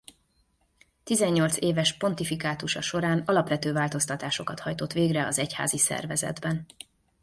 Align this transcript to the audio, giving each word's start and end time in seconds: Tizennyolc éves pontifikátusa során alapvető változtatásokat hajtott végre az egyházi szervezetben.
Tizennyolc 1.03 1.57
éves 1.57 1.97
pontifikátusa 1.97 2.81
során 2.81 3.19
alapvető 3.25 3.73
változtatásokat 3.73 4.59
hajtott 4.59 4.93
végre 4.93 5.25
az 5.25 5.39
egyházi 5.39 5.77
szervezetben. 5.77 6.65